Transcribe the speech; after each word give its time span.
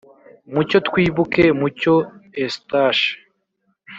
mucyo 0.53 0.77
twibuke 0.87 1.43
mucyo 1.59 1.93
eustache 2.43 3.09